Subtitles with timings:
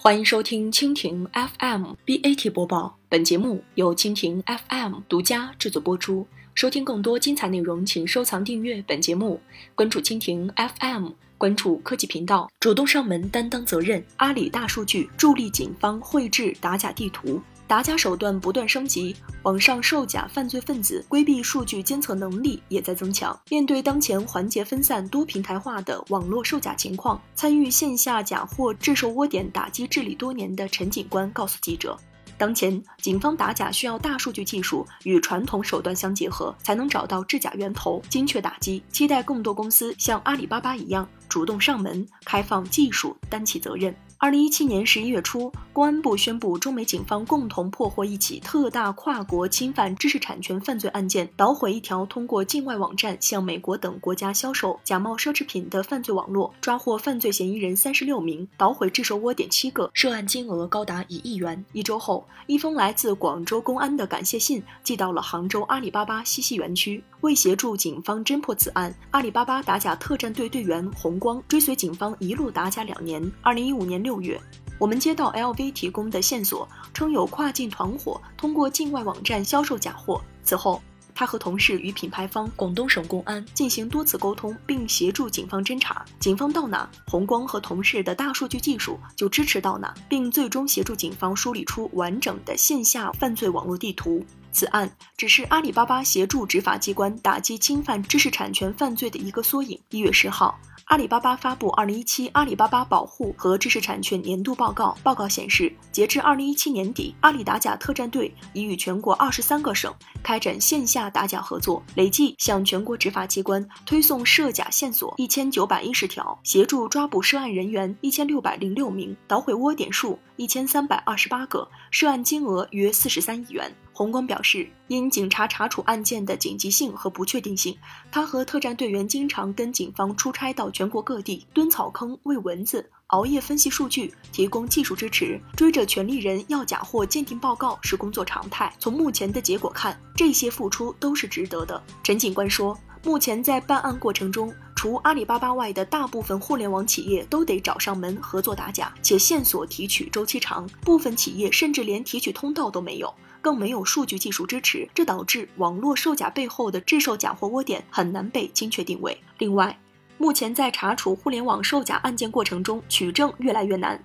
[0.00, 6.24] 欢迎收听蜻蜓 FM BAT 播报，本节目由蜻蜓 FM 独家制作播出。
[6.54, 9.40] 收听更多精彩内容，请收藏订阅本节目，
[9.74, 14.00] 关注蜻蜓 FM，关注科技频道，主动上门担当责任。
[14.18, 17.42] 阿里大数据助力警方绘制打假地图。
[17.68, 23.38] 打假手段不断升级，网上售假犯罪分子规避数据监测能力也在增强。
[23.50, 31.94] 面对当前环节分散、多平台化的网络售假情况，参与线下假货制售窝点打击治理多年的陈警官告诉记者。
[32.38, 38.82] 当前，警方打假需要大数据技术与传统手段相结合，才能找到制假源头，精确打击。
[38.90, 43.94] 期待更多公司像阿里巴巴一样，主动上门，开放技术，担起责任。
[44.20, 61.64] 二零一七年十一月初，公安部宣布，中美警方共同破获一起特大跨国侵犯知识产权犯罪案件，捣毁一条通过境外网站向美国等国家销售假冒奢侈品的犯罪网络，抓获犯罪嫌疑人三十六名，捣毁制售窝点七个，涉案金额高达一亿元。
[61.72, 67.00] 一周后，一封来自广州公安的感谢信寄到了杭州阿里巴巴西溪园区。
[67.22, 73.20] 为协助警方侦破此案，阿里巴巴打假特战队队员洪光追随警方一路打假两年。
[73.42, 74.40] 二零一五年六月，
[74.78, 80.22] 我们接到 LV 提供的线索，称有跨境团伙通过境外网站销售假货。
[80.44, 80.80] 此后，
[81.12, 86.04] 他和同事与品牌方广东省公安进行多次沟通，并协助警方侦查。
[86.20, 94.24] 警方到哪，洪光和同事的大数据技术就支持到哪，并最终协助警方梳理出完整的线下犯罪网络地图。
[94.50, 99.78] 此案只是阿里巴巴协助执法机关打击侵犯知识产权犯罪的一个缩影。
[99.90, 100.58] 一月十号。
[100.86, 104.96] 阿里巴巴发布《二零一七阿里巴巴保护和知识产权年度报告》。
[105.02, 123.70] 报告显示，截至二零一七年底，阿里打假特战队已与全国二十三个省开展线下打假合作，累计向全国执法机关推送涉假线索一千九百一十条，协助抓捕涉案人员一千六百零六名，捣毁窝点数一千三百二十八个，涉案金额约四十三亿元。
[123.98, 127.76] 洪光表示，因警察查处案件的紧急性和不确定性，
[128.12, 138.72] 他和特战队员经常跟警方出差到全国各地蹲草坑、喂蚊子、熬夜分析数据、提供技术支持、追着权利人要假货鉴定报告是工作常态。
[138.78, 141.82] 从目前的结果看，这些付出都是值得的。
[142.04, 153.12] 陈警官说，目前在办案过程中，除阿里巴巴外的大部分互联网企业都得找上门合作打假，且线索提取周期长，部分企业甚至连提取通道都没有。
[153.40, 159.20] 更没有数据技术支持，这导致网络售假背后的制售假货窝点很难被精确定位。
[159.38, 159.76] 另外，
[160.16, 164.00] 目前在查处互联网售假案件过程中，取证越来越难，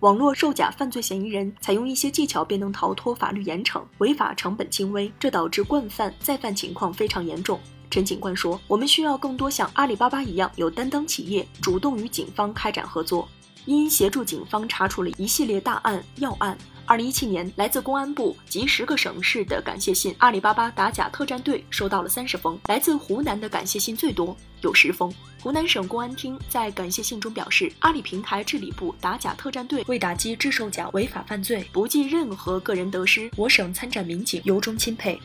[0.00, 7.60] 网络售假犯罪嫌疑人采用一些技巧便能逃脱法律严惩，违法成本轻微，这导致惯犯再犯情况非常严重。
[7.90, 13.28] 陈警官说：“我们需要更多像阿里巴巴一样有担当企业，主动与警方开展合作。
[13.64, 16.56] 因协助警方查处了一系列大案要案。”
[16.88, 22.56] 二零一七年，来自公安部及十个省市的感谢信，阿里巴巴打假特战队收到了三十封。
[22.66, 25.12] 来自湖南的感谢信最多，有十封。
[25.42, 35.20] 湖南省公安厅在感谢信中表示，阿里平台治理部打假特战队为打击制售假违法犯罪，不计任何个人得失，我省参战民警由衷钦佩。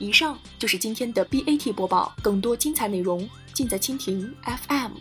[0.00, 4.92] 以上就是今天的 BAT 播报，更多精彩内容尽在蜻蜓 FM。